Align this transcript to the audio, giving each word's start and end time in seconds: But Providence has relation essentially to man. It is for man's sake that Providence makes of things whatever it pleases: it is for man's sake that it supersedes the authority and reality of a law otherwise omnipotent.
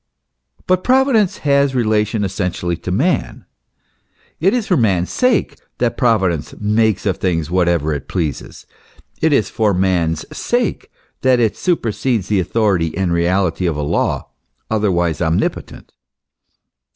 But 0.65 0.83
Providence 0.83 1.37
has 1.45 1.75
relation 1.75 2.23
essentially 2.23 2.75
to 2.75 2.91
man. 2.91 3.45
It 4.39 4.51
is 4.51 4.65
for 4.65 4.75
man's 4.75 5.11
sake 5.11 5.59
that 5.77 5.95
Providence 5.95 6.55
makes 6.59 7.05
of 7.05 7.17
things 7.17 7.51
whatever 7.51 7.93
it 7.93 8.07
pleases: 8.07 8.65
it 9.21 9.31
is 9.31 9.51
for 9.51 9.75
man's 9.75 10.25
sake 10.35 10.89
that 11.21 11.39
it 11.39 11.55
supersedes 11.55 12.29
the 12.29 12.39
authority 12.39 12.97
and 12.97 13.13
reality 13.13 13.67
of 13.67 13.75
a 13.77 13.83
law 13.83 14.29
otherwise 14.71 15.21
omnipotent. 15.21 15.91